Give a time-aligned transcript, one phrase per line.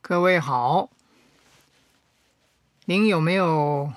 [0.00, 0.88] 各位好，
[2.84, 3.92] 您有没有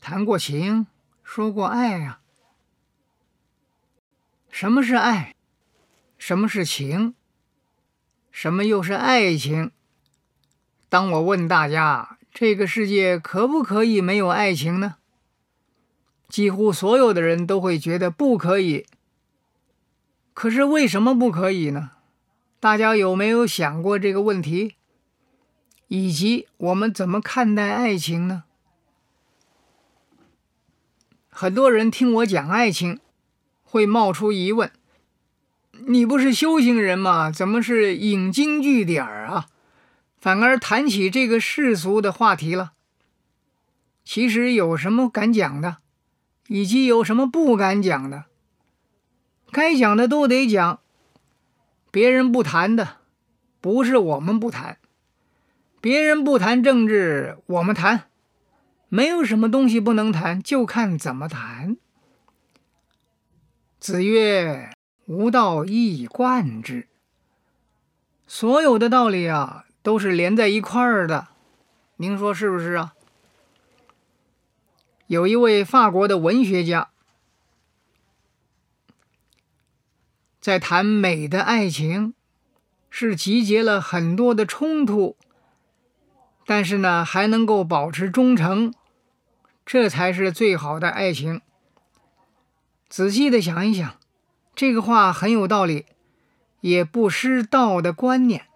[0.00, 0.86] 谈过情、
[1.24, 2.20] 说过爱呀？
[4.50, 5.34] 什么是爱？
[6.18, 7.14] 什么是情？
[8.30, 9.72] 什么又是爱情？
[10.88, 14.96] 当我问大家，这个世界可不可以没有爱情呢？
[16.30, 18.86] 几乎所有的人都会觉得不可以。
[20.32, 21.90] 可是为什么不可以呢？
[22.60, 24.76] 大家有没有想过这个问题？
[25.88, 28.44] 以及我们怎么看待爱情呢？
[31.28, 33.00] 很多人听我讲爱情，
[33.64, 34.70] 会冒出疑问：
[35.86, 37.30] 你不是修行人吗？
[37.32, 39.48] 怎么是引经据典儿啊？
[40.20, 42.72] 反而谈起这个世俗的话题了？
[44.04, 45.78] 其实有什么敢讲的，
[46.52, 48.24] 以及有什么不敢讲的？
[49.52, 50.80] 该讲的都得讲，
[51.92, 52.96] 别人不谈的，
[53.60, 54.78] 不是我们不谈。
[55.80, 58.08] 别人不谈政治，我们谈，
[58.88, 61.76] 没有什么东西不能谈，就看怎么谈。
[63.78, 64.72] 子曰
[65.06, 66.88] ：“吾道一以贯之。”
[68.26, 71.28] 所有的道理啊，都是连在一块儿的，
[71.98, 72.94] 您说是不是啊？
[75.10, 76.90] 有一位法国的文学家，
[80.40, 82.14] 在谈美的爱情，
[82.88, 85.16] 是集结了很多的冲突。
[86.46, 88.72] 但是呢，还能够保持忠诚，
[89.66, 91.40] 这才是最好的爱情。
[92.88, 93.98] 仔细的想一想，
[94.54, 95.86] 这个话很有道理，
[96.60, 98.46] 也不失道的观念。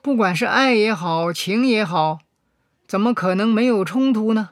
[0.00, 2.20] 不管是爱也好，情也好，
[2.86, 4.50] 怎么可能没有冲突呢？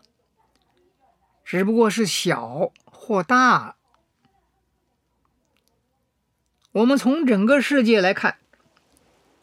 [1.44, 3.76] 只不过是小或大。
[6.72, 8.38] 我们从整个世界来看，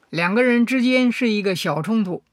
[0.10, 2.24] 两个人之间是一个小冲突。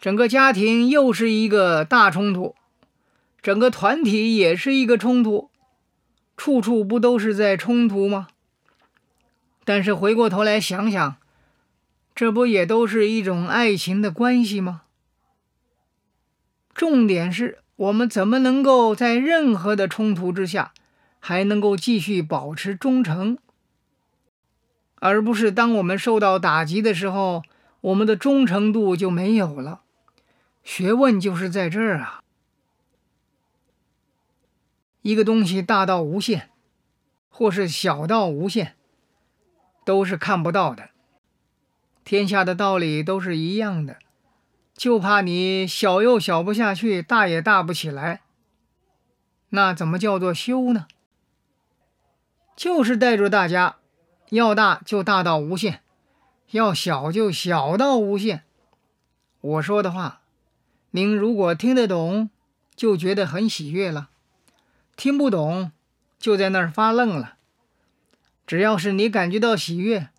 [0.00, 2.56] 整个家庭又是一个大冲突，
[3.40, 5.48] 整个团体也是一个冲突，
[6.36, 8.26] 处处不都是在冲突吗？
[9.64, 11.18] 但是回过头来想想，
[12.16, 14.82] 这不也都是一种爱情的关系吗？
[16.74, 20.72] 重点是我们怎么能够在任何的冲突之下，
[21.18, 23.38] 还能够继续保持忠诚，
[24.96, 27.42] 而不是当我们受到打击的时候，
[27.80, 29.80] 我们的忠诚度就没有了。
[30.62, 32.22] 学问就是在这儿啊！
[35.00, 36.50] 一个东西大到无限，
[37.28, 38.76] 或是小到无限，
[39.84, 40.90] 都是看不到的。
[42.04, 43.96] 天下的道理都是一样的，
[44.76, 48.22] 就怕你小又小不下去，大也大不起来。
[49.50, 50.86] 那怎么叫做修呢？
[52.56, 53.76] 就是带着大家，
[54.30, 55.80] 要大就大到无限，
[56.50, 58.44] 要小就小到无限。
[59.40, 60.20] 我说的话。
[60.94, 62.28] 您如果听得懂，
[62.76, 64.08] 就觉得很喜悦了；
[64.94, 65.72] 听不懂，
[66.18, 67.36] 就在那儿发愣了。
[68.46, 70.10] 只要是你感觉到喜悦，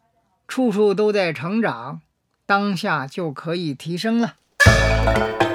[0.48, 2.02] 处处都在成长，
[2.48, 4.38] 当下就可以提升了。
[5.04, 5.53] thank you